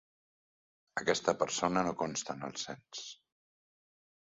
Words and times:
Aquesta 1.01 1.35
persona 1.43 1.85
no 1.89 1.93
consta 2.01 2.37
en 2.39 2.49
el 2.51 2.59
cens. 2.65 3.07